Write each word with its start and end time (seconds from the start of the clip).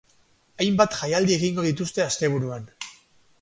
Hainbat 0.63 0.95
jaialdi 1.01 1.35
egingo 1.37 1.67
dituzte 1.67 2.05
asteburuan. 2.07 2.67